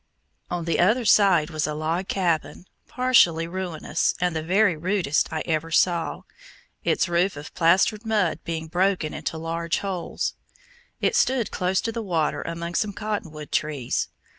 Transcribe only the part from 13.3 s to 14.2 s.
trees.